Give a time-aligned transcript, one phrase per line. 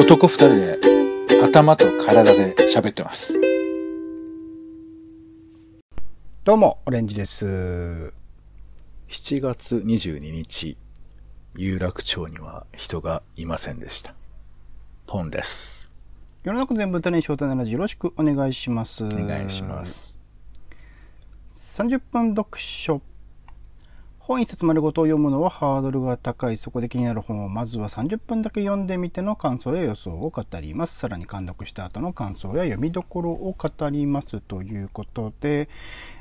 [0.00, 0.78] 男二人で
[1.44, 3.38] 頭と体で喋ってます。
[6.42, 7.44] どうも、オレンジです。
[9.08, 10.78] 7月22日、
[11.54, 14.14] 有楽町には人がいませんでした。
[15.06, 15.92] ポンです。
[16.44, 19.04] 世の中全部種に翔太ならよろしくお願いします。
[19.04, 19.84] おお願いしま。
[19.84, 20.18] す。
[21.76, 23.02] 30分読書。
[24.30, 26.56] 本一冊丸ごとを読むのはハードルが高い。
[26.56, 30.96] そこで気になる本をまずは30分だけ読んでみての感想や予想を語ります。
[30.96, 35.68] さらに監読した後の感想や読みどころを語りますということで、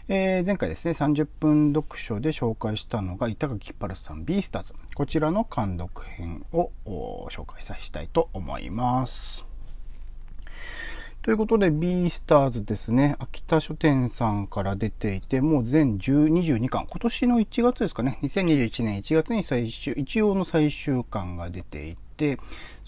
[0.07, 4.73] えー前回ですね、30分読書で紹介したのが板垣パルスさん、ビースターズ。
[4.95, 6.71] こちらの監読編を
[7.29, 9.48] 紹介させたいと思います。
[11.29, 22.39] ということで、ビースターズですね、秋田書店さんから出ていて、もう全122巻、今年の1月ですかね、2021年1月に最終、一応の最終巻が出ていて、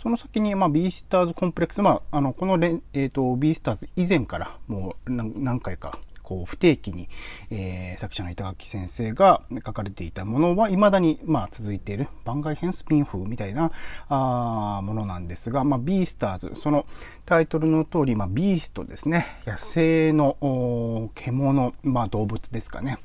[0.02, 6.00] その先に、まあ、ビースターズコンプレックス、まあ、あの、このレ、えっ、と、ビースターズ以前から、もう何回か、
[6.32, 7.10] こう不定期に、
[7.50, 13.72] えー作者の板垣先生が書かれていたものは未だに、まあ、続いている番外編スピン風みたいな
[14.08, 16.54] あものなんですが、まあ、ビースターズ。
[16.56, 16.86] その
[17.26, 19.42] タイトルの通り、まあ、ビーストですね。
[19.46, 22.98] 野生の獣、まあ、動物ですかね。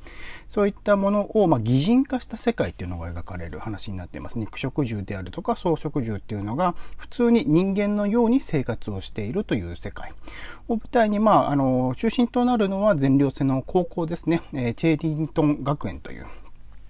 [0.56, 4.38] そういったものを、まあ、擬人化した世界っていうのが描かれる話になっています。
[4.38, 10.14] 肉食獣であるとか草食獣っていうのが普通に人間のように生活をしているという世界。
[10.68, 16.26] を舞台に、まあ、あの中心となるのは全寮制の高校ですね、えーチェーリントン学園という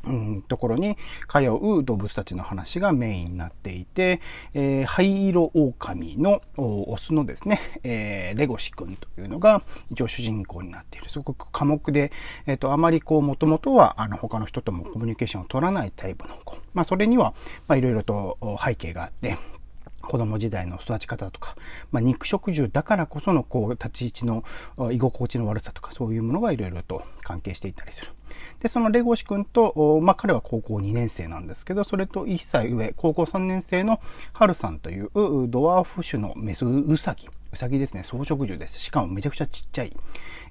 [0.07, 0.97] うん、ところに
[1.29, 4.21] 通う動物たちの話がメインになっていて、
[4.55, 11.09] えー灰色狼のオスのですね、えーレゴシ君というのが一応主人公になっている。
[11.09, 12.13] すごく寡黙で、
[12.47, 16.57] えっ、と、あまりこう、もともとは、あの、他の人ともコミュニケーションを取らないタイプの子。
[16.75, 17.35] まあ、それには、
[17.67, 19.37] まあ、いろいろと背景があって、
[20.07, 21.57] 子供時代の育ち方とか、
[21.91, 24.45] まあ、肉食獣だからこそのこう立ち位置の
[24.93, 28.13] 居心地の悪さとかそういうものがいろいろと関係していたりする。
[28.61, 34.01] で、そのレゴシ君と、まあ、彼は高校2年生なんですけど、それと1歳上、高校3年生の
[34.33, 37.29] ハルさんといううドワーフ種のメスウサギ。
[37.53, 38.79] ウサギですね、草食獣です。
[38.80, 39.97] しかもめちゃくちゃちっちゃい、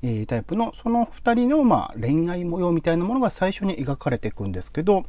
[0.03, 5.05] えータイプの、その2人の、まあ、恋愛模様みたいなものが最初に描かれていくんですけど、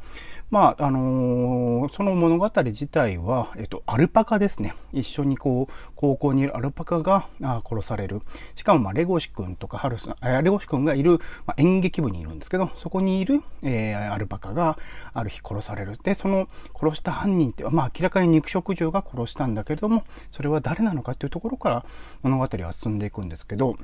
[0.49, 4.75] まあ、あのーその物語自体は、えっと、アルパカですね。
[4.93, 8.21] 一緒にこう、高校にいるアルパカが殺される。
[8.55, 14.77] しかも、まあ、レゴシ君とかハルさん、レゴシ君がいる、まあ、演劇部にいるんですけど、そこにいる、えーアルパカが
[15.13, 15.97] ある日殺される。
[16.01, 16.47] で、その
[16.79, 21.85] 殺した犯人って、まあ、明らかに肉食獣が殺したんだけれども、それは誰なのかっていうところから
[22.23, 23.75] 物語は進んでいくんですけど、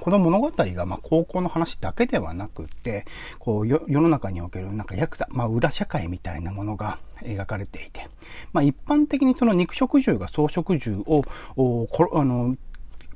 [0.00, 3.06] この物語がまあ高校の話だけではなくって、
[3.38, 8.08] こうよ世の中におけるなんかヤクザ、まあ裏社会みたいなものが描かれていて、
[8.52, 11.24] まあ一般的にその肉食獣が草食獣を、
[11.56, 11.88] お
[12.18, 12.56] あの、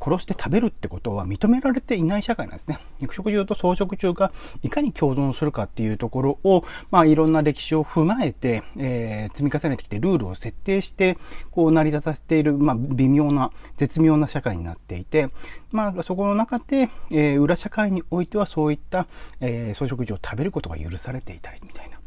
[0.05, 2.79] 殺して食べるってことは認められていない社会なんですね。
[3.01, 4.33] 肉食獣と草食獣が
[4.63, 11.17] いかに共存するかっていうところを、まあいろんな歴史を踏まえて、えー積み重ねてきてルールを設定して、
[11.51, 15.31] こう成り立たせている、まあ微妙な、絶妙な社会になっていて、
[15.73, 19.07] まあそこの中で、えー裏社会においてはそういった、
[19.41, 21.99] えー草食獣を食べることが許されていたりみたいな。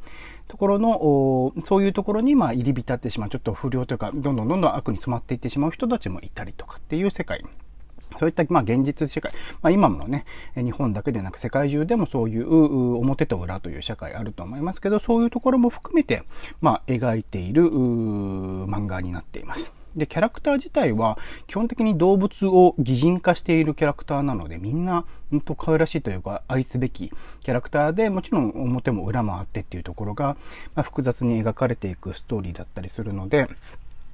[0.47, 7.43] ところの、そういうところに、ま、入り浸ってしまう、ちょっと不良というか、どんどんどんどん悪に染まっていってしまう人たちもいたりとかっていう世界。
[8.19, 9.31] そういった、まあ、現実世界。
[9.61, 16.23] まあ、今のね、日本だけでなく世界中でもそういう表と裏という社会あると思いますけど、そういうところも含めて、
[16.61, 19.71] まあ、描いている漫画になっています。
[19.95, 21.17] で、キャラクター自体は
[21.47, 27.11] 基本的に動物を擬人化しているキャラクターなので、みんな本当可愛らしいというか愛すべき
[27.41, 30.37] キャラクターで、もちろん表も裏もあってっていうところが、
[30.75, 33.47] まあ、複雑に描かれていくストーリーだったりするので、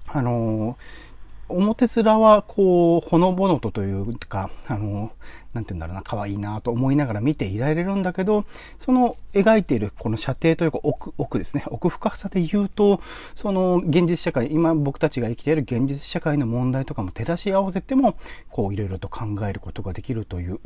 [0.08, 1.13] あのー
[1.50, 5.12] 表面はこう、ほのぼのとというか、あの、
[5.54, 8.46] なんて言うんだろうな、可愛いなと思いながら見ていられるんだけど、
[8.80, 13.02] その描いているこの射程というか奥、奥ですね、奥深さで言うと、
[13.36, 18.16] その現実社会、今僕たちが生きている現実社会の問題とかも照らし合わせても、
[18.50, 20.60] こういろいろと考えることができるという、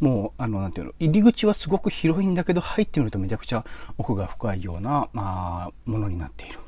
[0.00, 3.64] もう、あの、なんていうの、入り口はすごく広いんだけど、入ってみるとめちゃくちゃ
[3.96, 6.65] 奥が深いような、まあ、ものになっている。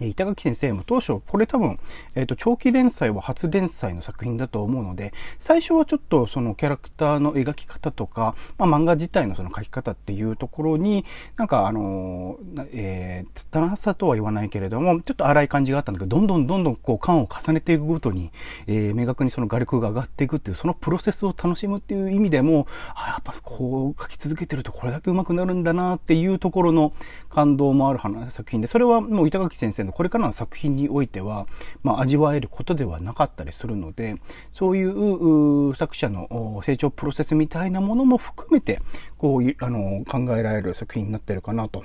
[0.00, 1.78] 板垣先生も当初、これ多分、
[2.14, 11.04] えっ、と、長期連載は初連載の作品だと思うので、最初はちょっとそのキャラクターの描き方とか、まあ漫画自体のその書き方っていうところに、
[11.36, 18.32] なんかあのーえー、つったなさとは言わないけれども、ちょっと荒い感じがあったんだけど、どんどんどんどんこう感を重ねていくごとに、
[18.66, 26.92] えー、明確にその画力が上がっていくっていう、そのプロセスを楽しむっていう意味でも、あ、やっぱこう書き続けてるとこれだけ上手くなるんだなっていうところの
[27.30, 31.46] 感動もある話作品で、それはもう板垣先生これからの作品においては、
[31.82, 34.16] まあ、味わえることではなかったりするので、
[34.52, 38.80] そういう作者の成長プロセスみたいなものも含めて、
[39.18, 41.84] こういう、あの、考えられる作品になってるかなと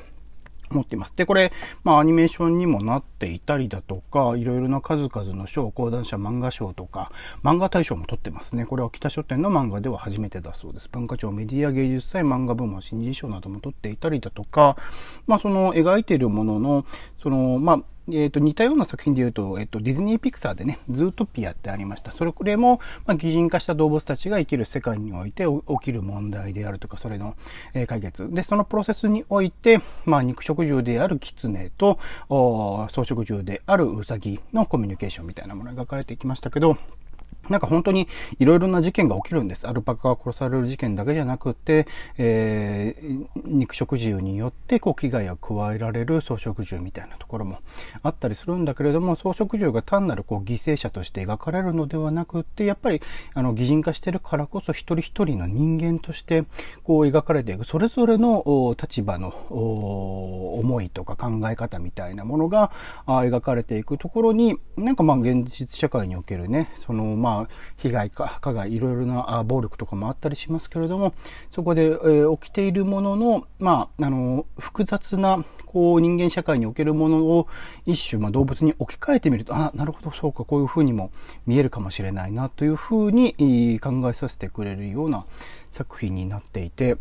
[0.71, 1.13] 持っています。
[1.15, 1.51] で、これ、
[1.83, 7.11] まあ、アニメーションにもなっていたりだとか、いろいろな数々の賞、講談社漫画賞とか、
[7.43, 8.65] 漫画大賞も取ってますね。
[8.65, 10.89] これは北書店の漫画では初めてだそうです。
[10.89, 14.77] 文化庁メディア芸術祭漫画部門新人賞なども取っていたりだとか、
[15.27, 16.85] まあ、その描いているものの、
[17.21, 22.11] その、まあ、えー、と似たような作品で言うと、えー、とディズニー・ピクサーでね、ズートピアってありました。
[22.11, 27.35] それこれも、まあ、擬人化した動物たちが生きる世界において起きる問題であるとか、それの、
[27.73, 28.29] えー、解決。
[28.31, 31.99] で、そのプロセスにおいて、まあ、肉食獣であるキツネと
[32.89, 36.77] 草食獣であるウサギのコミュニケーションみたいなものが描かれてきましたけど、
[37.49, 38.07] なんか本当に
[38.39, 39.67] いろいろな事件が起きるんです。
[39.67, 41.87] アルパカが殺される事件だけじゃなくて、
[42.17, 47.59] えー、肉食獣によってこう危害を加えられる草食獣みたいなところも
[48.03, 53.01] あったりするんだけれども、草食獣が単なるこう犠牲者として描かれるのではなくて、やっぱり
[53.33, 56.43] あの擬人化してるからこそ一人一人の人間として
[56.83, 62.71] こう描かれていく、それぞれの立場の思いとか考え方みたいなものが
[63.07, 67.38] 描かれていくところに、なんかまあ現実社会におけるね、そのまあ
[67.77, 71.13] 被害か、加害、いろいろな暴力とかもあったりしますけれども、
[71.53, 77.47] そこで、えー、起きているものの、まあ、あの、複雑な、こう、人間社会におけるものを
[77.85, 81.11] 一種、まあ、動物に置き換えてみると、あ、なるほど、そうか、こういうふうにも
[81.45, 85.25] 見えるかもしれないな、というふうに考えさせてくれるような
[85.71, 86.97] 作品になっていて、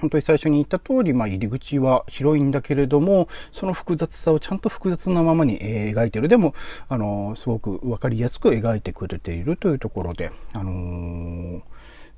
[0.00, 6.28] 本当に最初に言った通り、まあ、入り口は広いんだけれども、その複雑さをちゃんと複雑なままに描いてる。
[6.28, 6.54] でも、
[6.88, 11.62] あの、すごくわかりやすく描いてくれているというところで、あのー、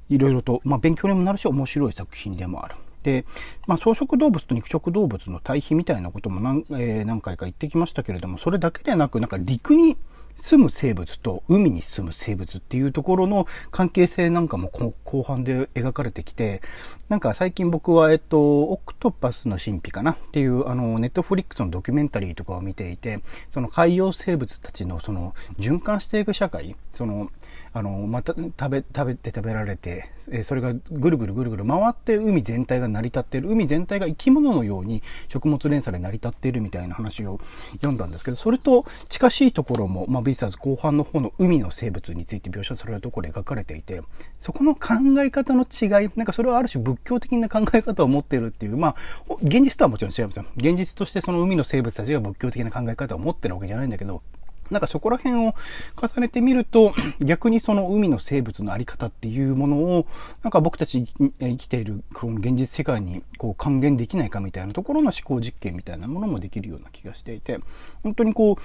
[0.08, 2.76] いろいろと、まあ、勉強にもなるし、面白い作品でもある。
[3.02, 3.25] で、
[3.67, 9.96] まあ、草食動物と肉食動物の対比みたいなことも何,、えー、何回か言ってきましたけれども、それだけでなく、なんか陸に
[10.36, 14.68] 住む生物と海に住む生物っていうところの関係性なんかも
[15.04, 16.62] 後半で描かれてきて、
[17.08, 20.12] なんか最近僕は、えっと、オクトパスの神秘かな？
[20.12, 27.30] っていう、あの、ネットフリックスのドキュメンタリーとかを見ていて、その海洋生物たちのその循環していく社会、その、
[27.76, 37.38] あの、また食べ、食べて食べられて、えそれがぐるぐるぐるぐる回って海全体が成り立っている、海全体が生き物のように食物連鎖で成り立っているみたいな話を
[37.73, 44.00] 読んだんですけど、それと近しいところも、まあ、ビースターズ後半の方の海の生物について描写されるところで描かれていて、
[44.40, 50.46] そこの考え方の違い、なんかそれはある種仏教的な考え方を持っているっていう、まあ、現実とはもちろん違いますよ。
[50.56, 54.23] 現実としてその海の生物たちが仏教的な考え方を持ってるわけじゃないんだけど、
[54.70, 55.54] なんかそこら辺を
[55.96, 60.06] 重ねてみると、 逆にその海の生物のあり方っていうものを、
[60.42, 61.06] なんか僕たち
[61.40, 67.60] 生きているこの現実世界にこう還元できないかみたいなところの思考実験みたいなものもできるような気がしていて、
[68.02, 68.58] 本当にこ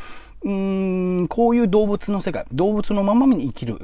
[0.43, 3.77] う、うーん、こういう動物の世界、動物のままに生きる、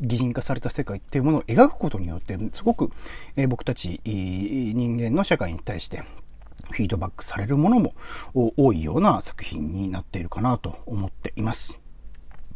[0.00, 2.90] 擬人化された世界っていうものを描くことによって、すごく、
[3.36, 6.04] え、僕たち人間の社会に対して
[6.70, 7.94] フィードバックされるものも
[8.56, 11.78] 多いような作品になっているかなと思っています。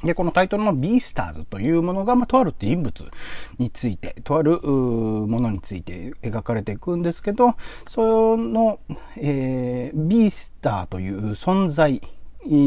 [0.05, 3.05] で、このタイトルのビースターズというものが、まあ、とある人物
[3.58, 7.55] について、とあるものについて描かれていくんですけど、
[7.88, 8.79] その、
[9.17, 12.02] えー、ビースターという存在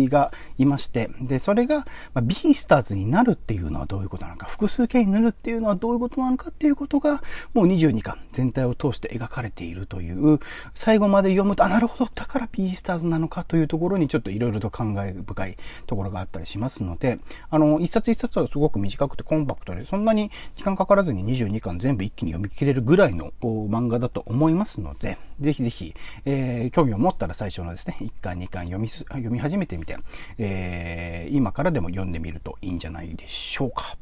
[0.09, 1.79] がいまして、で、それが、
[2.13, 7.21] まあ、ビースターズになるっていうのはどういうことなのか、複数形になるっていうのはどういうことなのかっていうことが、
[7.53, 10.39] もう22巻全体を通して描かれているという、
[10.75, 15.57] 最後まで読むと、あ、なるほど、だからビースターズなのかというところにちょっといろいろと感慨深い
[15.87, 17.19] ところがあったりしますので、
[17.49, 25.95] あの、一冊一冊はすごく短くてコンパクトで、そんなに時間かからずに22巻全部一気に読み切れるぐらいの漫画だと思いますので、ぜひぜひ、
[26.25, 29.97] えー、興味を持ったら最初のですね、1巻2巻読み、読み始めてみて、
[30.37, 33.97] えー、今からでも読んでみるといいんじゃないでしょうか。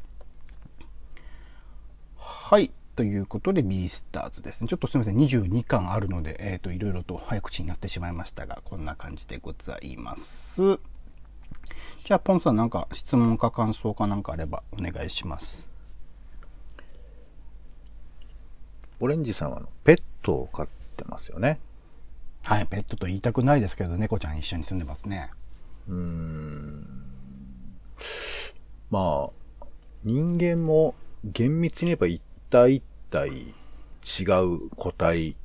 [2.15, 2.71] はい。
[2.95, 4.67] ということで、ビースターズですね。
[4.67, 5.17] ちょっとすみません。
[5.17, 10.79] 22巻あるので、えっ、ー、と、いろいろと早口になってしまいましたが、こんな感じでございます。
[12.05, 15.69] じゃあ、ポンさんなんか質問か感想かなんかあればお願いします。
[18.99, 21.59] オレンジさんはペットを飼ってますよね。
[22.41, 25.29] はい、ペットと言いたくないですけど、猫ちゃん一緒に住んでますね。
[25.87, 26.87] うーん。
[28.89, 29.65] まあ、
[30.03, 35.35] 人間も厳密に言えば一体一体違う個体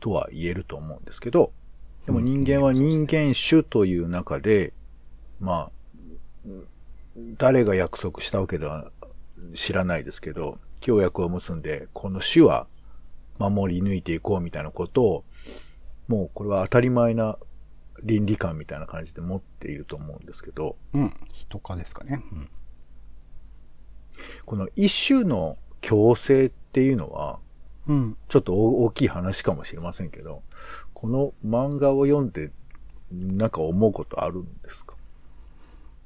[0.00, 1.52] とは言えると思うんですけど、
[2.04, 4.72] でも人間は人間種という中で、
[5.40, 6.50] まあ、
[7.38, 8.90] 誰が約束したわけでは
[9.54, 12.66] 知らないですけど、協約を結んで、この種は
[13.38, 15.24] 守り抜いていこうみたいなことを、
[16.08, 17.38] もうこれは当たり前な
[18.02, 21.14] 倫理観みたいな感じで持っていると思うんですけど、うん。
[21.32, 22.22] 人化ですかね。
[22.32, 22.48] うん。
[24.44, 27.38] この一種の強制っていうのは、
[27.86, 28.16] うん。
[28.28, 30.42] ちょっと大きい話かもしれませんけど、
[30.94, 32.50] この漫画を読んで、
[33.12, 34.96] なんか思うことあるんですか？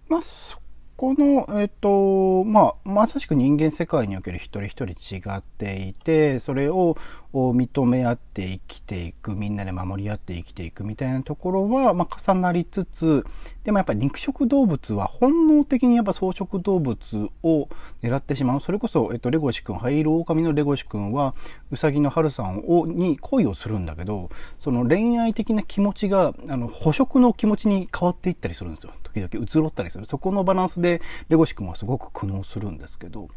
[0.08, 0.59] まあ、そ
[1.00, 6.98] この、えっ、と、まあ、まさしく人間世界における一人一人違っていて、それを
[7.32, 13.24] を認め合って生きていく、みんなで守り合って生きていくみたいなところは、まあ、重なりつつ、
[13.64, 16.98] でもやっぱり肉食動物は本能的にやっぱ草食動物
[17.42, 17.68] を
[18.02, 18.60] 狙ってしまう。
[18.60, 21.34] それこそ、えっと、レゴシ君、灰色狼のレゴシ君は、
[21.70, 24.28] ウサギのハルさんを、に恋をするんだけど、
[24.58, 28.92] その恋愛的な気持ちが、あの、捕食の気持ちに変わっていったりするんですよ。
[29.12, 30.06] 時々移ろったりする。
[30.06, 33.28] そこのバランスで、レゴシ君はすごく苦悩するんですけど、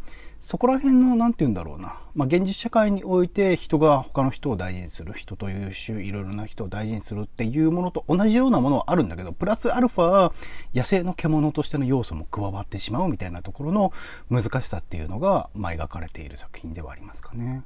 [0.43, 2.01] そこら辺の、なんて言うんだろうな。
[2.15, 10.33] まあ、現実社会において人が他の人を大事にする、人という種、いろいろな人を大事にするっていうものと同じようなものはあるんだけど、プラスアルファ、
[10.75, 13.93] 野生の獣としての要素も加わってしまうみたいなところの
[14.29, 17.63] 難しさっていうのが、まあ、描かれている作品ではありますかね。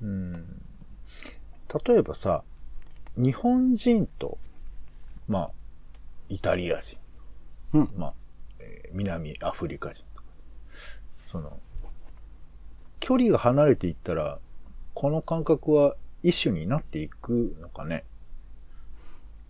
[0.00, 0.62] うん。
[1.86, 2.44] 例えばさ、
[3.18, 4.38] 日本人と、
[5.28, 5.50] まあ、
[6.30, 6.96] イタリア人、
[7.76, 7.90] うん。
[7.96, 8.12] まあ、
[8.60, 10.28] えー南アフリカ人とか、
[11.30, 11.60] その、
[13.00, 14.38] 距離が離れていったら、
[14.94, 18.04] この感覚は一種になっていくのかね。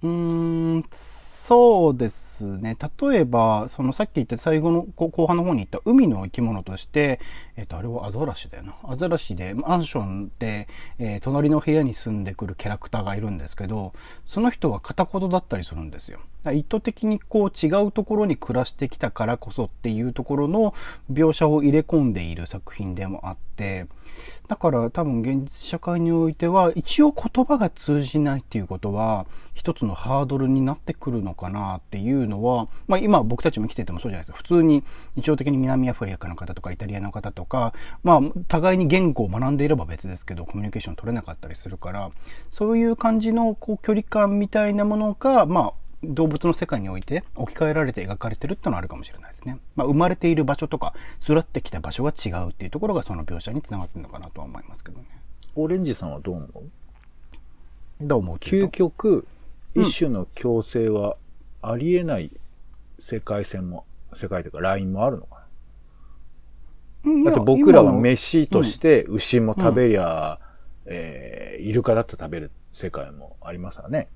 [0.02, 0.85] うーん、
[1.47, 2.76] そうですね。
[3.00, 7.21] 例えば、そのさっき言った最後のこ後半の方に言った海の生き物として、
[7.57, 8.75] えっ、と、あれはアザラシだよな。
[8.83, 10.67] アザラシでマンションで、
[10.99, 13.93] えー隣の部屋に住んでくるキャラクターがいるんですけど、
[14.26, 16.19] その人は片言だったりするんですよ。
[16.53, 20.75] 意図的にこう違うところに暮らしてきたからこそっていうところの
[21.12, 23.87] 描写を入れ込んでいる作品でもあって、
[24.49, 34.37] だから多分現実社会においては一応言葉が通じないっていうことは一つのハードルになってくるのかなっていうのは、まあ今僕たちも生きててもそうじゃないですか。
[34.37, 34.85] 普通に
[35.17, 37.73] 日常的に南アフリカの方とかイタリアの方とか、
[38.03, 42.11] まあ互いに言語を学んでいれば別ですけどコミュニケーション取れなかったりするから、
[42.51, 49.59] そういう感じのこう距離感みたいなものが、まあ動物の世界において置き換えられて描かれてるってのはあるかもしれないですね。
[49.75, 55.07] まあ、生まれている場所とか育ってきた場所が違うっていうところがその描写につながってるのかなとは思いますけどね。
[55.55, 56.51] オレンジさんはどう思う？
[58.01, 59.27] どう思う究極、うん
[59.79, 61.19] 一種の強制は
[61.61, 62.31] ありえない
[62.99, 63.85] 世界線も、
[64.15, 65.45] 世界というかラインもあるのか
[67.05, 70.39] うんなだって僕らは飯として牛も食べりゃ、
[70.87, 74.09] えー、イルカだって食べる世界もありますわね。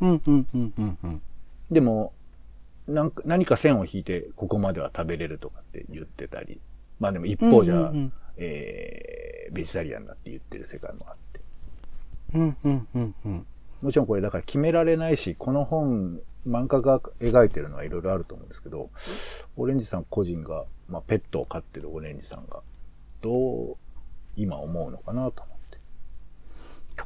[0.00, 1.22] うんうんうんうんうん。
[1.70, 2.12] でも、
[2.86, 6.60] なんか、何か線を引いて、ここまでは食べれるとかって言ってたり。
[7.00, 11.40] まあでも一方じゃ、うんうんうんえー、ベジタリアンだって言ってる世界もあって。
[12.34, 13.46] うんうんうんうん。
[13.82, 18.90] もちろんこれだから決められないし、この本、漫画が描いてるのはいろいろあると思うんですけど、
[19.56, 22.60] オレンジさん個人が、まあペットを飼ってるオレンジさんが、
[23.22, 23.76] どう
[24.36, 25.78] 今思うのかなと思って。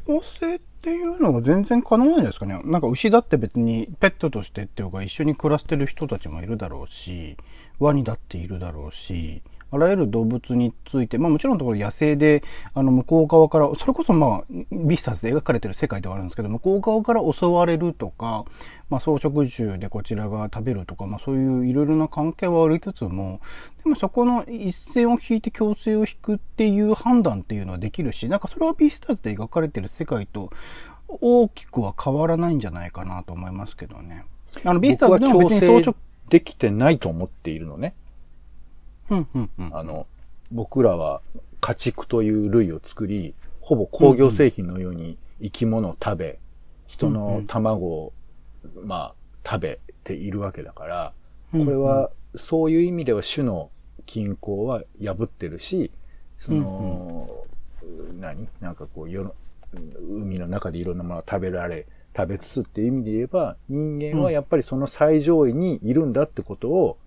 [0.06, 2.61] 強制っていうのが全然可能なんじゃないですかね。
[2.64, 7.37] なんか牛だって別にペットとしてっていうか一緒に暮らしてる人たちもいるだろうし、
[7.80, 12.42] ワニだっているだろうし、あらゆる動物について、まあもちろんのところ野生で、
[12.75, 18.44] あの向こう側から、それこそまあ、ビスタスで描かれてる世界ではあるんですけど、向こう側から襲われるとか、
[18.88, 23.40] まあ草食獣でこちらが食べるとか、まあそういういろいろな関係はありつつも、
[23.84, 30.50] でもそこの一線を引いて強制を引くっていう判断っていうのはできるし、なんかそれはビスターズで描かれてる世界と
[31.08, 34.25] 大きくは変わらないんじゃないかなと思いますけどね。
[34.64, 35.96] あの、ビスターズでも別に草食、
[36.28, 37.94] できてないと思っているのね。
[39.10, 39.76] うんうんうん。
[39.76, 40.06] あの、
[40.50, 41.20] 僕らは
[41.60, 46.38] 家畜という類を作り、ほぼ工業製品のように生き物を食べ、
[46.86, 48.12] 人の卵を、
[48.82, 51.12] まあ、食べているわけだから、
[51.52, 53.70] これは、そういう意味では種の
[54.06, 55.90] 均衡は破ってるし、
[56.38, 57.28] その、
[58.18, 58.48] 何？
[58.60, 59.34] なんかこう、世の、
[60.08, 61.86] 海の中でいろんなものが食べられ、
[62.16, 66.98] 食べつつっていう意味で言えば、人間はやっぱりその最上位にいるんだってことを、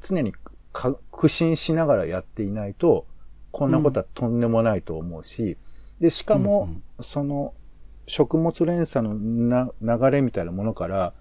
[0.00, 0.32] 常に
[0.76, 3.06] か苦心しながらやっていないと、
[3.50, 5.56] こんなことはとんでもないと思うし、
[5.98, 6.68] で、しかも、
[7.00, 7.54] その、
[8.06, 11.14] 食物連鎖のな流れみたいなものから、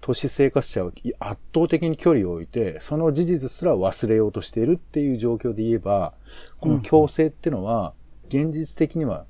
[0.00, 6.12] 都市生活者は圧倒的に距離を置いて、その事実すら忘れようとしているっていう状況で言えば、
[6.60, 7.94] この強制ってのは、
[8.28, 9.24] 現実的には、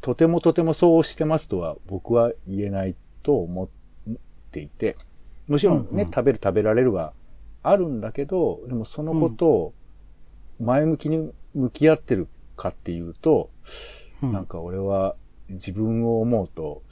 [0.00, 3.68] とてもとてもそうしてますとは僕は言えないと思っ
[4.50, 4.96] ていて、
[5.48, 6.06] もちろんね、うんうん。
[6.06, 7.12] 食べる食べられるは
[7.70, 9.74] あるんだけど、でもそのことを
[10.60, 13.50] 前向きに向き合ってるかっていうと、
[14.22, 15.14] うんなんか俺は
[15.50, 16.82] 自分を思うと、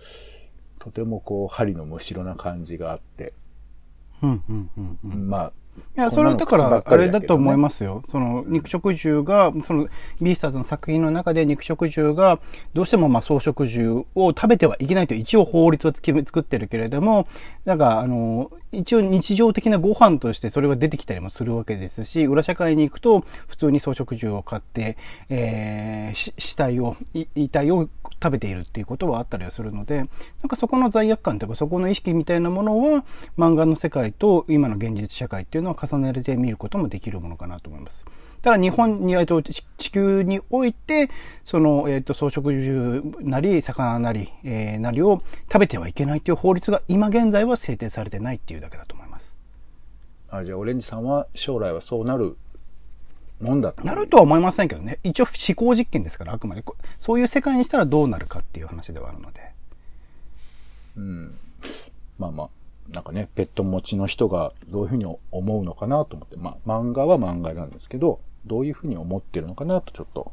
[0.79, 3.33] とてもこう、針のむしろな感じがあって、
[4.23, 5.29] うんうんうんうん。
[5.29, 5.53] まあ、
[5.97, 8.03] いや、それだから、あれだと思いますよ。
[8.11, 9.89] その、肉食獣が、その、
[10.21, 12.39] ビースターズの作品の中で肉食獣が、
[12.75, 17.27] どうしてもまあ草食獣を食べてはいけないと一応法律をつけ作ってるけれども、
[17.65, 24.97] なんか、あの、一応日常的なご飯としてそれは出てきたりもするわけですし、裏社会に行くと、普通に装飾獣を買って、
[25.29, 26.97] えー死体を、
[27.35, 27.89] 遺体を
[28.23, 30.09] 食べているっていうことはあったりはするので、なん
[30.49, 33.05] かそこの罪悪感というか、そこの意識みたいなものは、
[33.39, 38.05] 漫画の世界と今の現実社会っていうのは重ねてみることもできるものかなと思います。
[38.45, 41.09] ただ日本に、えっと、地地球において、
[41.47, 49.35] その、えっと、草食獣なり、魚なり、えーなりを食べてはいけないという法律が今現在は制定されてないっていうだけだと思います。
[50.29, 52.37] あじゃあ、オレンジさんは将来はそうなる
[53.41, 53.83] もんだと。
[53.83, 54.99] なるとは思いませんけどね。
[55.05, 56.61] 一応思考実験ですから、あくまで。
[56.61, 59.41] こそういう世界にしたらどうなるかっていう話ではあるので。
[60.99, 61.39] うん。
[62.19, 62.49] まあまあ、
[62.91, 70.33] なんかね、ペット持ちの人がどういうふうに思うのかなと思って、まあ、漫画は漫画なんですけど、どういうふうに思ってるのかなとちょっと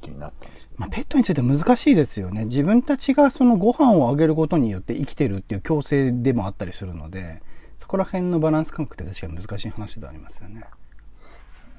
[0.00, 0.70] 気になったんですよ。
[0.76, 2.46] まあ、ペットについて難しいですよね。
[2.46, 7.42] 自分たちがそのご飯をあげることによって生きてるっていう強制でもあったりするので、
[7.78, 10.64] そこら辺のバランス感覚って確かに難しい話ではありますよね。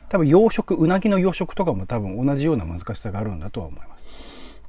[0.10, 4.64] 多分養殖、うなぎの養殖とかも多分同じような難しさがあるんだとは思います。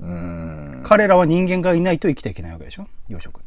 [0.00, 0.82] うーん。
[0.84, 2.86] 彼らは人間がいないと生きていけないわけでしょ？
[3.08, 3.42] 養殖っ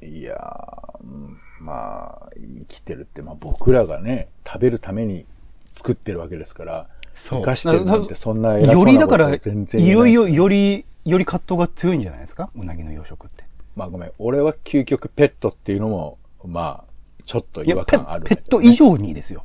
[0.00, 0.06] て。
[0.06, 5.26] いやー、うんまあ、生きてるって、まあ僕らがね、食べるために
[5.72, 12.50] 作ってるわけですから、そう生かしてるなんてそんな偉そうよなことりだから、全然いよいよより、より葛藤が強いんじゃないですか？
[12.54, 13.44] うなぎの養殖って。
[13.76, 19.44] まあごめん、俺は究極ペットっていうのも、まあ、ちょっと違いや、ペ和感あるんだペット以上にですよ。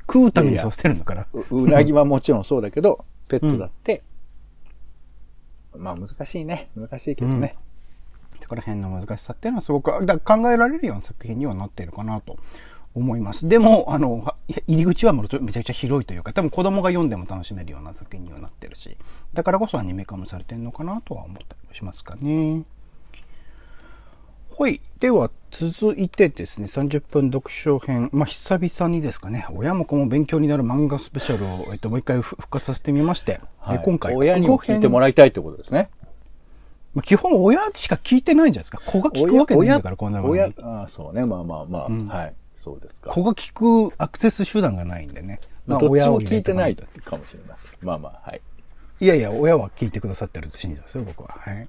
[0.00, 1.26] 食うためにそうしてるんだから。
[1.32, 4.02] ううなぎはもちろんそうだけど、ペットだって、
[5.76, 6.70] まあ難しいね。
[6.76, 7.56] 難しいけどね。
[8.42, 12.36] そこら辺の難しさっていうのはすごくだ考えられるような作品にはなっているかなと
[12.94, 13.48] 思います。
[13.48, 14.34] でも、あの、
[14.66, 18.96] 入り口はもうめちゃくちゃ広いというか、多分子供が読んでも楽しめるような作品にはなってるし、
[19.32, 22.62] だからこそアニメ化もされてるのかなとは思ったりもしますかね。
[24.56, 24.80] はい。
[25.00, 28.08] では、続いてですね、30分読書編。
[28.12, 35.90] まあ、久々にですかね、親も子も勉強になる漫画スペシャルを、えっと、もう一回復活させてみまして、はいえ今回、親にも聞いてもらいたいってことですね。
[36.94, 38.80] まあ、基本親しか聞いてないんじゃないですか。
[38.86, 41.26] 子が聞くわけないから、こんな番組親、ああ、そうね。
[41.26, 42.34] まあまあまあ、うんはい。
[42.64, 43.10] そうですか。
[43.10, 45.38] 子が聞くアクセス手段がないんでね。
[45.66, 47.70] まあ、どっちも親を入れ聞いてないかもしれません。
[47.82, 48.40] まあまあ、はい。
[49.00, 51.36] いやいや、親は聞いてくださってると信じてますよ、僕は。
[51.38, 51.68] はい。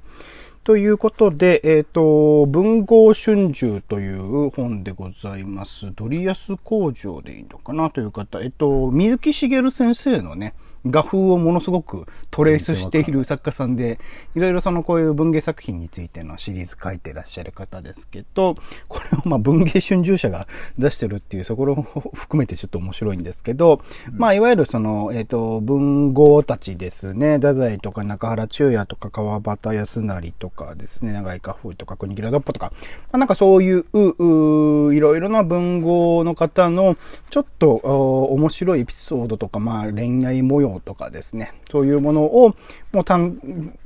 [0.63, 5.91] ということで、えっ、と、文豪春秋という本でございます。
[5.93, 10.53] ドリアス工場でいいのかなという方、えっ、と、水木しげる先生のね、
[10.85, 13.99] 画風をものすごくトレースしている作家さんで、
[14.35, 18.55] いろいろそのこういう文芸作品についてのシリーズ書いてらっしゃる方ですけど、
[18.87, 32.71] これをまあ文芸春秋社が出してるっていうところを含めてちょっと面白いんですけど、まあいわゆるその、えっ、と、文豪たちですね、太宰とか中原中也とか川端康成とかですね、長井家風とか国木良ッポとか、
[33.11, 36.97] まあ、なんかそういう、うういろいろな文豪の方の
[37.29, 42.55] ちょっとお面白いエピソードとか、まあ恋愛模様とかですね、そういうものを
[42.91, 43.37] もうたん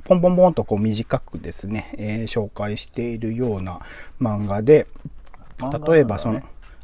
[0.04, 3.80] ポンポンポンとこう短くですね、えー紹介しているような
[4.20, 4.86] 漫画で、
[5.88, 6.42] 例えばその、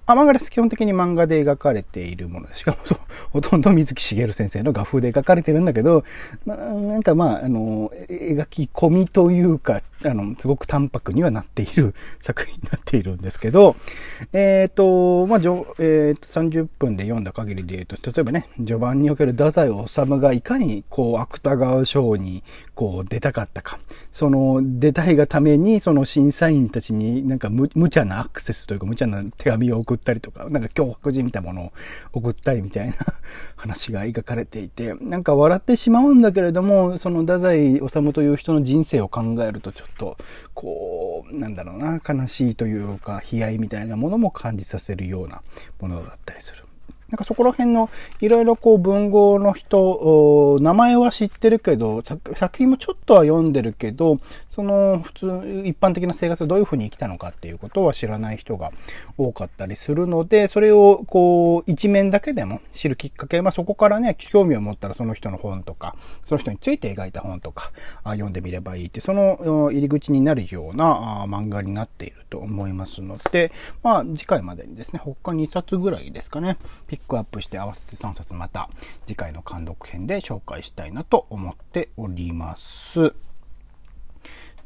[0.08, 0.52] あ、漫画です。
[0.52, 2.60] 基本的に漫画で描かれているものです。
[2.60, 2.98] しかもそう、
[3.32, 6.04] ほとんど水木しげる先生の画風で描かれてるんだけど、
[6.44, 13.76] まあ、なんかまあ、あの、え描き込みというか、あの、すごく淡白にはなっている作品になっているんですけど、
[14.32, 22.42] えっ、と、まあ、じょえーと30分で読んだ限りで言うと、例えばね、序盤における太宰治がいかに、こう、芥川賞に、
[22.74, 23.78] こう、出たかったか。
[24.12, 31.72] その、出たいがために、その審査員たちになんか無無茶なアクセスというか、無茶な手紙を送ったりとか、なんか脅迫状みたいなものを
[32.12, 32.94] 送ったりみたいな
[33.56, 40.16] 話が描かれていて、なんか笑ってしまうんだけれども、その太宰治という人の人生を考えると、ちょっと、
[40.54, 45.42] こう、なんだろうな、悲しいというか、悲哀みたいなものも感じさせるような
[45.80, 46.65] ものだったりする。
[47.10, 47.88] なんかそこら辺の
[48.20, 54.18] いろいろこう文豪の人、名前は知ってるけど、作作品もちょっとは読んでるけど、
[54.50, 55.26] その普通、
[55.66, 58.72] 一般的な生活をどういうふうに生きたのかっていうことは知らない人が
[59.18, 67.70] 多かったりするので、それをこう一面だけでも知るきっかけ、まあそこからね、興味を持ったらその人の本とか、その人について描いた本とか、
[68.02, 76.56] あ読んでみればいいって、その入り口になるような漫画になっていると思いますので、まあ次回までにですね、他2冊ぐらいですかね、
[76.96, 78.70] ピックアップして合わせて3冊また
[79.06, 83.12] 次回の監読編で紹介したいなと思っております。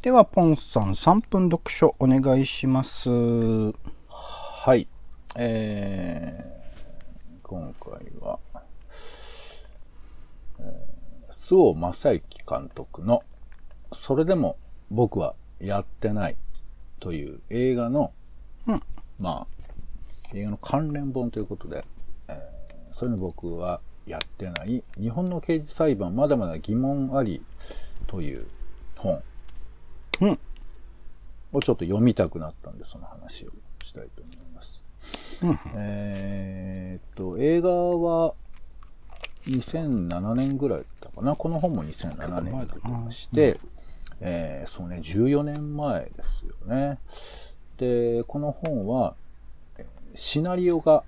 [0.00, 3.10] では、ポンさん、3分読書お願いします。
[4.08, 4.86] はい。
[5.34, 8.38] えー、今回は、
[10.60, 13.24] えー、周防正幸監督の、
[13.90, 14.56] それでも
[14.88, 16.36] 僕はやってない
[17.00, 18.12] という映画の、
[18.68, 18.82] うん
[19.18, 19.46] まあ、
[20.32, 21.84] 映画の関連本ということで、
[23.00, 27.42] えー、それで僕はやってない日本の刑事裁判まだまだ疑問あり
[28.06, 28.46] という
[28.96, 29.22] 本
[30.20, 30.38] うん。
[31.52, 33.50] をちょっと読みたくなったんで、その話を
[33.82, 34.82] したいと思います。
[35.42, 35.58] うん。
[35.76, 38.34] えーっと、映画は
[39.46, 41.34] 2007年ぐらいだったかな。
[41.34, 43.58] この本も2007年に出てまして、
[44.20, 46.98] えーそうね、14年前ですよね。
[47.78, 49.14] で、この本は、
[49.78, 49.86] えー
[50.16, 51.04] シナリオが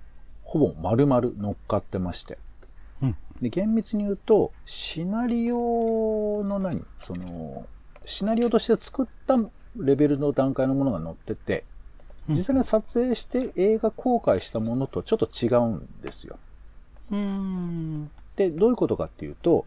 [0.53, 2.37] ほぼ丸々乗っかってまして、
[3.01, 3.15] うん。
[3.41, 6.85] で厳密に言うと、シナリオの何？
[7.03, 7.65] その、
[8.05, 9.39] シナリオとして作った
[9.75, 11.63] レベルの段階のものが載ってて、
[12.29, 16.37] 実際に撮影して映画公開したものとちょっと違うんですよ。
[17.09, 18.11] うーん。
[18.35, 19.65] で、どういうことかっていうと、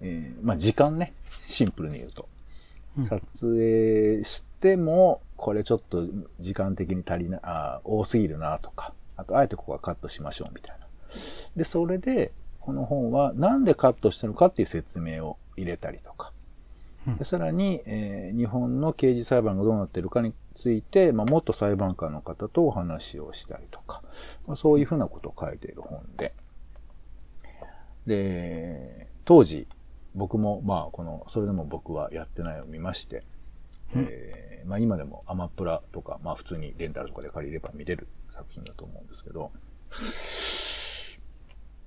[0.00, 1.14] えーまあ時間ね、
[1.46, 2.28] シンプルに言うと。
[2.96, 3.04] うん。
[3.04, 6.06] 撮影しても、これちょっと
[6.38, 10.86] 時間的に足りな、あー多すぎるなとか、あとあえてここはカットしましょうみたいな。
[11.56, 16.32] で、それで、この本はなんでカットしたのかっていう説明を入れたりとか。
[17.16, 24.02] でさらに、えー日本の刑事裁判がどうなっているかについて、まあ、元裁判官の方とお話をしたりとか、
[24.46, 26.34] まあ、そういうふうなことを書いている本で。
[28.06, 29.66] で、当時、
[30.14, 33.24] 僕も、まあ、この、それでも僕はやってないを見まして、
[33.94, 38.06] えーまあ今でもアマプラとか、まあ普通にレンタルとかで借りれば見れる
[38.38, 39.52] 作品だと思うんですけど、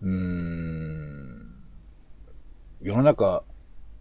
[0.02, 1.54] うーん、
[2.82, 3.44] 世の中、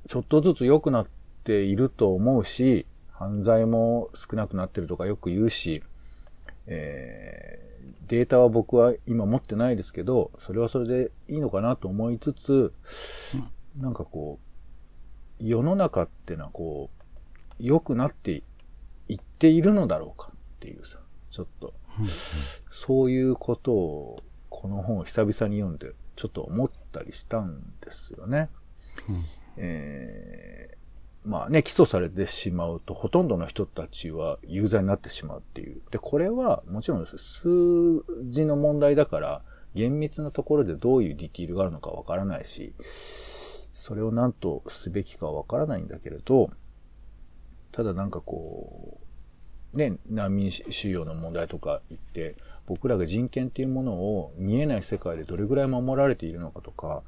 [0.09, 1.07] ちょっとずつ良くなっ
[1.45, 5.83] ていると思うし、犯罪も少なくなってるとかよく言うし、
[6.67, 7.71] えー
[8.11, 12.73] データは僕は今持ってないですけど、それはそれでいいのかなと思いつつ、
[13.79, 14.41] なんかこ
[15.41, 18.43] う、世の中ってのはこう、良くなって
[19.07, 20.99] いっているのだろうかっていうさ、
[21.31, 21.73] ちょっと、
[22.71, 28.51] そういうことを、この本を久々に読んで、ちょっと思ったりしたんですよね。
[29.57, 30.81] えー
[31.23, 35.83] まあね、起訴されてしまうと、ほとんどの人たちは有罪になってしまうっていう。
[35.91, 37.19] で、これは、もちろんです。
[37.19, 37.43] 数
[38.31, 39.43] 字の問題だから、
[39.75, 46.51] 厳密なところでどういうディティールがあるのかわからないし、それを何とすべきかわからないんだけれど、
[47.71, 49.00] ただなんかこう、
[49.73, 57.03] ね、難民収容の問題とか言って、僕らが人権っていうものを見えない世界でどれぐらい守られているのかとか、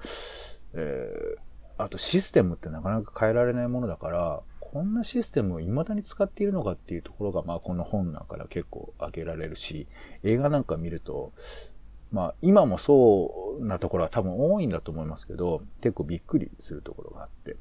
[0.74, 9.86] えーあとシステムってなかなか変えられないものだから、こんなシステムを未だに使っているのかっていうところが、まあこの本なんかで結構挙げられるし、
[10.22, 11.32] 映画なんか見ると、
[12.12, 17.56] まあ今もそうなところは多分多いんだと思いますけど、結構びっくりするところがあって。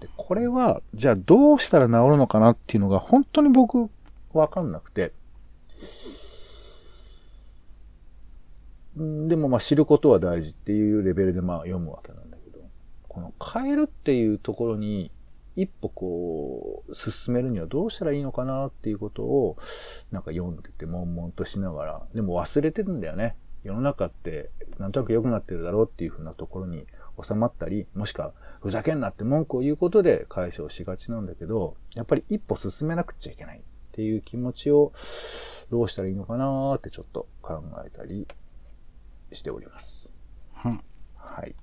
[0.00, 3.88] で、これは、じゃあどうしたら治るのかなっていうのが本当に僕
[4.38, 5.12] わかんなくて、
[8.96, 12.60] でもまあ知ることは大事っていうレベルでまあ読むわけなんだけど、
[13.06, 15.12] この変えるっていうところに
[15.54, 19.56] 一歩こう進めるにはどうしたらいいのかなっていうことを
[20.10, 23.36] なんか読んでて悶々としながら、でも忘れてるんだよね。
[23.64, 26.86] 世の中ってなんとなく良くなってるだろうっていうふうなところに
[27.20, 33.62] 収まったり、もしくはふざけんなって文句を言うことで解消しがちなんだけど、やっぱり一歩進めなくちゃいけない。
[33.98, 34.92] っていう気持ちを
[35.72, 38.28] どうしたらいいのかなーってちょっと考えたり
[39.32, 40.12] しております。
[40.64, 40.80] うん
[41.16, 41.56] はい。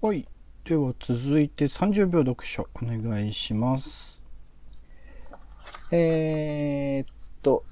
[0.00, 0.28] はい。
[0.64, 4.20] では続いて30秒読書お願いします。
[5.90, 7.64] えーっと、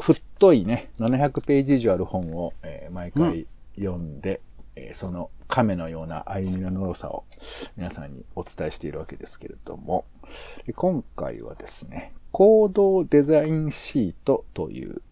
[0.00, 3.46] 太いね、700ページ以上ある本を、えー毎回
[3.76, 4.40] 読んで、
[4.76, 7.24] えーその亀のような歩みののろさを
[7.76, 10.06] 皆さんにお伝えしているわけですけれども、
[10.66, 15.02] で今回はですね、行動デザインシートという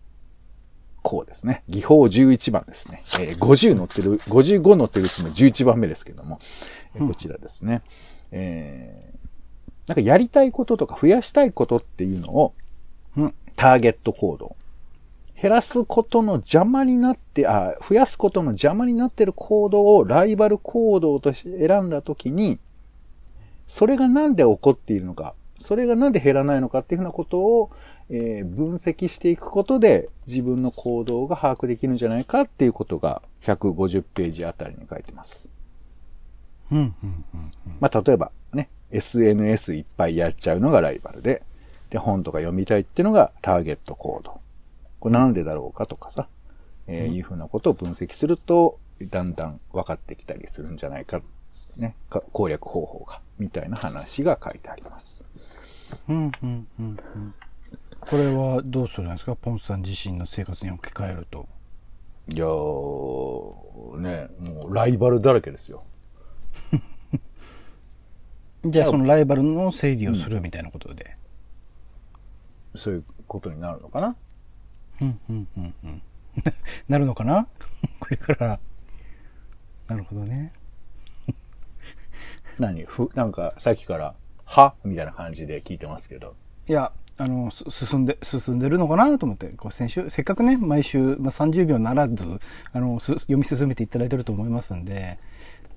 [1.02, 1.62] 項ですね。
[1.68, 3.02] 技法11番ですね。
[3.20, 6.38] えー50載ってる、55載ってるうちの11番目ですけども、
[6.94, 7.82] えーこちらですね。
[8.32, 9.20] えー
[9.88, 12.54] なんかやりたいこととか増やしたいことっていうのを、
[13.16, 13.34] うん。
[13.56, 14.56] ターゲット行動。
[15.40, 22.58] 減らすことの邪魔になって、あ、増やすことの邪魔になっている行動をライバル行動として選んだときに、
[23.66, 27.70] それがなんで起こっているのか、それがなんで減らないのかっていうふうなことを、
[28.10, 35.48] えー分析していくことで自分の行動が把握できるんじゃないかっていうことが150ページあたりに書いてます。
[36.72, 37.50] うん、うん、うん。
[37.80, 41.42] まあ、例えばね、SNS いっぱいやっちゃうのがライバルで、
[41.88, 44.39] で、本とか読みたいっていうのがターゲット行動。
[45.00, 46.28] これなんでだろうかとかさ、
[46.86, 51.22] えーいうふうなことを分析すると、だんだん分かってきたりするんじゃないか、
[51.78, 55.24] ね、か攻略方法が、みたいな話が書いてあります。
[56.08, 57.34] うんうんうんうん。
[58.00, 59.36] これはどうするんですか？
[59.36, 61.48] ポンさん自身の生活に置き換えると。
[62.32, 65.82] いやー、ね、もうライバルだらけですよ。
[68.64, 71.16] じゃあそのライバルの整理をするみたいなことで、
[72.74, 74.16] そういうことになるのかな？
[75.00, 76.02] うんうんうんうん。
[76.88, 77.46] なるのかな？
[78.00, 78.60] これから。
[79.88, 80.52] なるほどね。
[82.58, 82.84] 何？
[82.84, 84.74] ふ、なんかさっきから、は？
[84.84, 86.34] みたいな感じで聞いてますけど。
[86.68, 89.48] いやあのす進んで進んでるのかなと思って。
[89.48, 92.40] こう先週せっかくね毎週、まあ、30秒ならず
[92.72, 95.18] あのす読み進めていただいてると思いますんで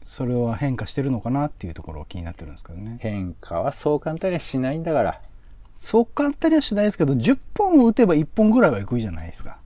[0.08, 2.98] それは変化してるのかなっていうところが気になってるんですけどね。
[3.02, 5.22] 変化はそう簡単にはしないんだから。
[5.76, 9.58] そう簡単にはしないですけど10本打てば1本ぐらいはいくじゃないですか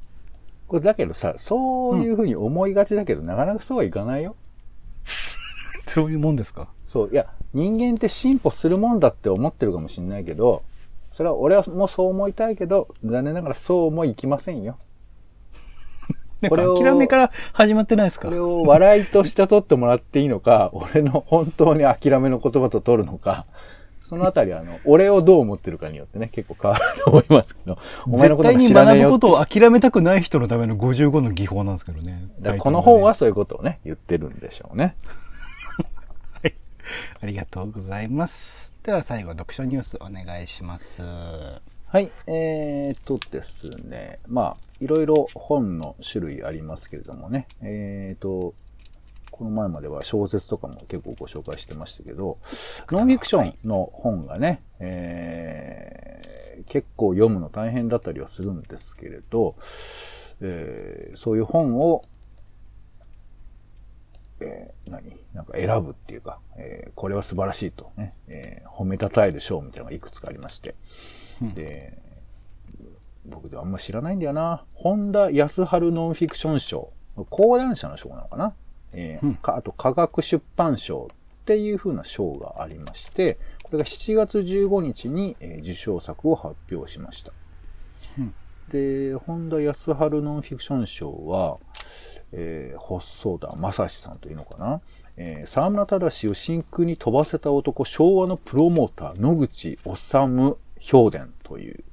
[0.67, 4.35] これだけどさ、そういうふうに思いがちだけど、なかなかそうはいかないよ。
[5.87, 6.67] そういうもんですか？
[6.83, 10.63] そう、いや、人間って進歩するもんだって思ってるかもしれないけど、
[11.11, 14.77] それは俺はもうそう思いたいけど、残念ながらそうもいきませんよ。
[16.49, 18.27] これ諦めから始まってないですか？
[18.27, 23.45] これを笑いとして取ってもらっていいのか、俺の本当に諦めの言葉と取るのか、
[24.07, 32.29] そのあたりは、あの、俺をどう思ってるかによってね、結構変わると思いますけど、 お前のことが絶対に知らないよって学ぶことを諦めたくない人のための55の技法なんですけどね。
[32.39, 34.95] だからこの本はそういうことをね、言ってるんでしょうね。
[37.21, 38.73] ありがとうございます。
[38.81, 41.03] では最後、読書ニュースお願いします。
[41.03, 48.53] はい、えー、とですね、まあ、いろいろ本の種類ありますけれどもね、えーと、
[49.37, 52.39] この前までは小説とかも結構ご紹介してましたけど、
[52.89, 59.55] ノンフィクションの本がね、えー結構読むの大変だったりはするんですけれど、
[60.41, 62.03] えーそういう本を、
[64.39, 65.15] えー何？
[65.33, 70.75] なんか選ぶっていうか、えーこれは素晴らしいとね、えー褒めたたえる賞みたいなのがいくつかありまして、
[71.41, 71.97] で、
[73.25, 74.65] 僕ではあんま知らないんだよな。
[74.73, 76.91] 本田康春ノンフィクション賞。
[77.29, 78.53] 講談社の賞なのかな、
[78.97, 87.31] えーうんかあと科学出版賞っていう風な賞がありまして、これが7月15日に、えー受賞作を発表しました。
[88.17, 88.33] うん
[88.69, 91.57] で、本田康春ノンフィクション賞は、
[92.33, 94.81] えー、細田正史さんというのかな、
[95.15, 101.83] えー、沢村忠を真空に飛ばせた男、昭和のプロモーター、野口治評伝という。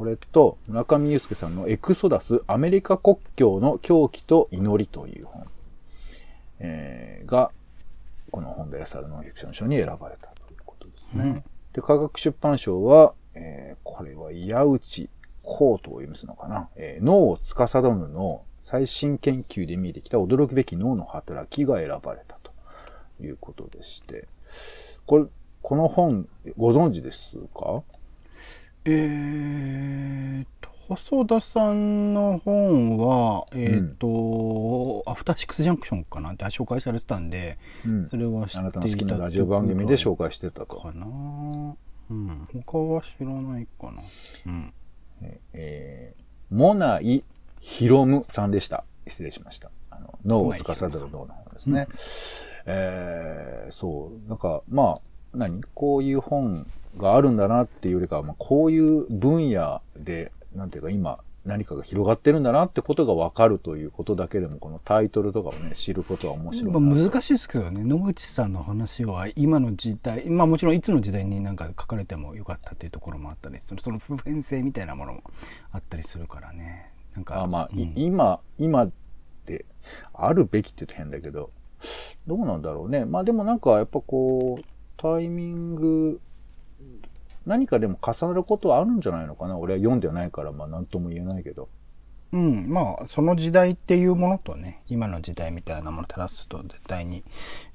[0.00, 5.46] これと、村上祐介さんのエクソダス、アメリカ国境の狂気と祈りという本、
[6.58, 7.50] えーが、
[8.30, 11.22] この本田康春ノンフィクション賞に選ばれたということですね。
[11.22, 11.44] うん。
[11.74, 15.10] で、科学出版賞は、えーこれは矢内
[15.42, 22.52] コートを読みするのかな、えー脳を司るの最新研究で見えてきた驚くべき脳の働きが選ばれたと
[23.22, 24.28] いうことでして、
[25.04, 25.26] これ、
[25.60, 27.82] この本、ご存知ですか？
[28.86, 40.76] えーと、細田さんの本は、えーと、アフターシックスジャンクションかなって紹介されてたんで、うんそれは知っていたあなたの好きなラジオ番組で紹介してたと。
[40.80, 41.06] かな
[42.10, 42.48] うん。
[42.64, 44.02] 他は知らないかな。
[44.46, 44.72] うん。
[45.52, 47.22] えー、モナイ・
[47.60, 48.84] ヒロムさんでした。
[49.06, 49.70] 失礼しました。
[49.90, 51.86] あの、脳を司る脳の方ですね。
[52.64, 54.28] えー、そう。
[54.28, 55.00] なんか、まあ、
[55.34, 55.62] 何？
[55.74, 56.66] こういう本
[56.96, 73.82] があるんだなっていうよりかは、まあ、こういう分野で、なんていうか今、何かが広がってるんだなってことがわかるということだけでも、このタイトルとかをね、知ることは面白い難しいですけどね野口さんの話は今の時代まあもちろんいつの時代になんか書かれてもよかったっていうところもあったりする。
[73.82, 75.22] その普遍性みたいなものも
[75.72, 76.92] あったりするからね。
[77.14, 77.92] なんかあまあ、いうん。
[77.96, 78.90] 今、今っ
[79.46, 79.64] て、
[80.12, 81.50] あるべきって言うと変だけど、
[82.26, 83.04] どうなんだろうね。
[83.06, 84.64] まあでもなんかやっぱこう、
[84.96, 86.20] タイミング、
[87.46, 89.58] 何かでも重なることはあるんじゃないのかな。
[89.58, 91.68] 俺は読んではないから、まあ何とも言えないけど。
[92.32, 97.24] うん、まあその時代っていうものとね今の時代みたいなものを照らすと絶対に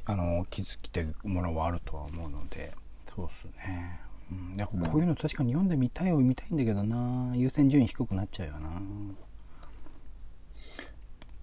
[0.06, 2.74] あの気づきてるものはあるとは思うので
[3.14, 4.00] そうっすね、
[4.32, 8.70] うん、いやこういうの確かに読んでみたいは見たいんだけどな優先順位低くなっちゃうよな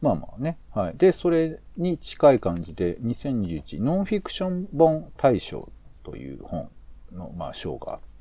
[0.03, 0.59] まあまあね。
[0.75, 0.97] はい。
[0.97, 5.71] で、それに近い感じで、2021ノンフィクション本大賞
[6.03, 6.69] という本
[7.13, 8.12] の、まあ、賞があって、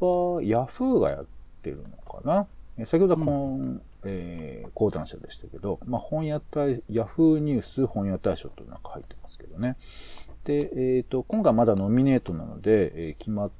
[0.00, 1.26] これはヤフーがやっ
[1.62, 2.46] てるのかな？
[2.78, 9.76] え先ほどはこの、えー講談社でしたけど、まあ、本屋大、ヤフーニュース本屋大賞となんか入ってますけどね。
[10.44, 13.50] で、えっ、と、今回まだノミネートなので、えー決まっ、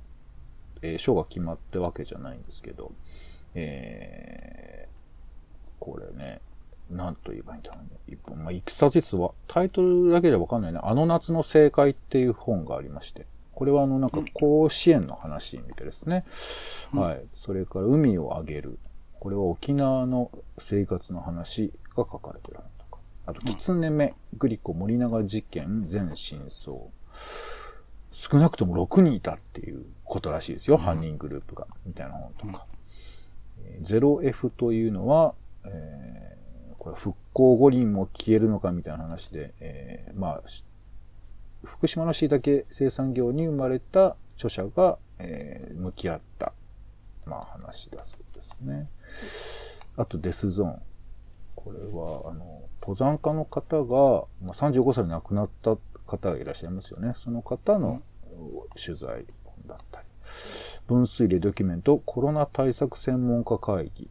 [0.83, 2.93] えー賞が決まったわけじゃないんですけど、
[3.55, 6.41] えーこれね、
[6.91, 7.91] なんと言えばいいんだろうね。
[8.09, 10.87] 一本、まあ、いくさ実は、タイトルだけでわかんないな。
[10.87, 13.27] あの夏の正解っていう本がありまして。
[13.57, 16.27] これはあの、なんか甲子園の話みたいですね。
[16.93, 17.25] はい。
[17.35, 18.79] それから海をあげる。
[19.19, 23.01] これは沖縄の生活の話が書かれてる本とか。
[23.25, 26.77] あと、狐目、グリコ森永事件全真相。
[28.13, 30.77] 少なくとも6人いたっていうことらしいですよ。
[30.77, 31.67] 犯人グループが。
[31.87, 32.67] みたいな本とか。
[33.65, 36.37] えー 0F というのは、えー
[36.79, 40.63] これ復興五輪も消えるのかみたいな話で、えーまあ、し
[41.67, 46.53] 福島の椎茸生産業に生まれた著者が、えー向き合った、
[47.27, 48.89] まあ話だそうですね。
[49.97, 50.83] あとデスゾーン。
[51.55, 55.77] これは、あの、登山家の方が、まあ、35歳で亡くなった
[56.07, 57.13] 方がいらっしゃいますよね。
[57.17, 58.03] その方の
[58.77, 59.25] 取材
[59.67, 60.07] だったり。
[60.87, 64.09] 分水嶺ドキュメントコロナ対策専門家会議。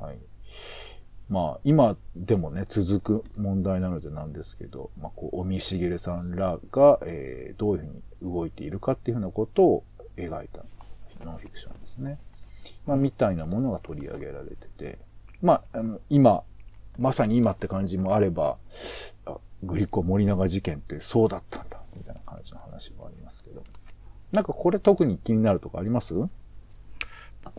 [0.00, 0.18] はい。
[1.28, 9.84] まあ、今でもね、続く問題なのでなんですけど、まあ、こう、尾身茂さんらが、えーどういうふうに動いているかっていうふうなことを
[10.16, 10.62] 描いた
[11.24, 12.18] ノンフィクションですね。
[12.86, 14.98] まあ、みたいなものが取り上げられてて、
[15.42, 16.42] まあ、あの、今、
[16.98, 18.56] まさに今って感じもあれば、
[19.62, 23.62] グリコ森永事件ってそうだったんだ、みたいな感じの話もありますけど。
[24.32, 26.14] なんかこれ特に気になるとかあります？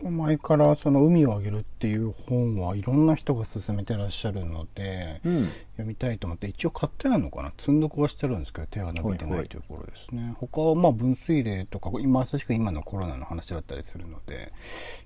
[0.02, 5.46] 前からその海をあげるっていう本はいろんな人が勧めてらっしゃるので、うん。
[5.72, 7.52] 読みたいと思って一応買ってあるのかな？
[7.58, 14.52] 積んどくはしてるんですけど手が伸びてはいはいないというところですね、他はまあ分水嶺とか今まさしく今のコロナの話だったりするので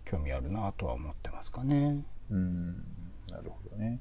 [0.04, 2.66] 興味あるなとは思ってますかねうん、
[3.30, 4.00] なるほどね。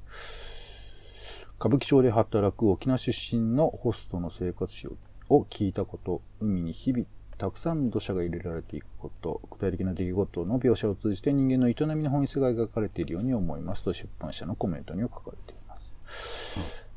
[1.58, 4.92] 歌舞伎町で働く沖縄出身のホストの生活史を
[5.30, 7.06] を聞いたこと、海に日々
[7.38, 15.94] たくさんの土砂が入れられていくこと、具体的な出来事の描写を通じて人間の営みの本質が描かれているように思いますと出版社のコメントには書かれています。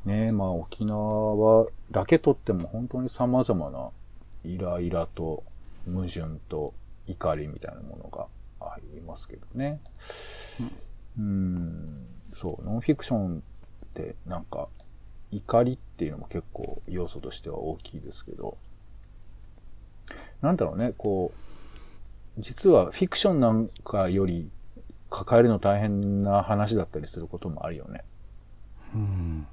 [0.04, 3.90] ねえ、まあ沖縄だけとっても本当に様々な
[4.44, 5.42] イライラと
[5.84, 6.72] 矛盾と
[7.06, 8.26] 怒りみたいなものが
[8.60, 9.80] ありますけどね。
[11.18, 14.68] うん、そう、ノンフィクションってなんか
[15.32, 18.56] 怒りっていうのも結構要素としては大きいですけど、
[20.42, 24.50] なんだろうね、こう、実はフィクションなんかより
[25.10, 28.04] 抱えるの大変な話だったりすることもあるよね。
[28.94, 29.46] うん。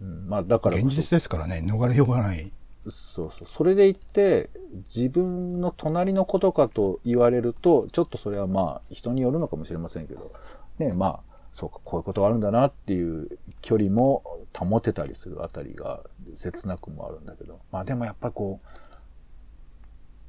[0.00, 2.52] うん、まあだから現実ですからね逃れようがない。
[2.90, 3.48] そうそう。
[3.48, 4.50] それで言って、
[4.84, 10.30] 自分の隣のことかと言われると、ちょっとそれはまあ、人によるのかもしれませんけど、
[10.78, 11.20] ね、まあ、
[11.52, 14.22] そうか、こういうことがあるんだなっていう距離も
[14.54, 16.02] 保てたりするあたりが
[16.34, 18.68] 切なくもあるんだけど、まあでもやっぱこう、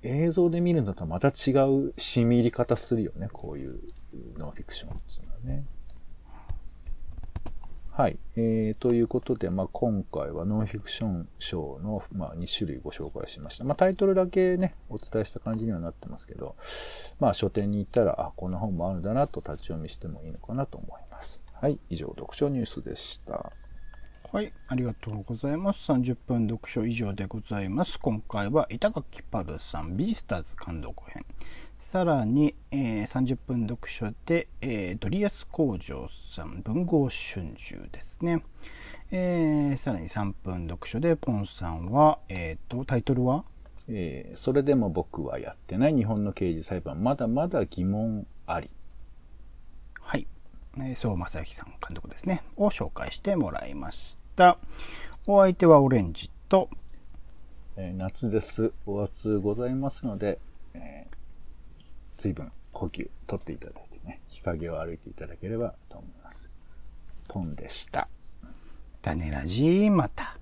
[0.08, 3.80] 映像で見るのとまた違う染み入り方するよね、こういう
[4.38, 5.66] ノンフィクションっていうのはね。
[7.98, 8.20] はい。
[8.36, 13.64] えー、ということで、まあ、今回はノンフィクション賞の、まあ、2種類ご紹介しました。
[13.64, 16.56] まあ、タイトルだけね、お伝えした感じにはなってますけど、
[17.20, 21.44] まあ、書店に行ったら、あ、こんな本もあるんだなと立ち読みしてもいいのかなと思います。
[21.54, 21.80] はい。
[21.90, 23.52] 以上、読書ニュースでした。
[24.34, 25.90] はい、ありがとうございます。
[25.90, 27.98] 30分読書以上でございます。
[27.98, 31.26] 今回は板垣パルさん、ビジスターズ監督編。
[31.80, 38.44] さらに、えー30分読書で、えードリアス工場さん、文豪春秋ですね。
[39.12, 43.46] えーさらに3分読書で、ポンさんは、えーと、タイトルは？
[43.88, 48.70] えーそれでも僕はやってない日本の刑事裁判、まだまだ疑問あり。
[50.96, 52.44] 総正幸さん監督ですね。
[52.56, 54.58] を紹介してもらいました。
[55.26, 56.70] お相手はオレンジと、
[57.76, 58.72] えー夏です。
[58.86, 60.40] お暑ございますので、
[60.74, 61.18] えー
[62.14, 66.50] 水分補給取っていただいてね、日陰を歩いていただければと思います。
[67.28, 68.08] ポンでした。
[69.02, 70.38] 種ラジまた。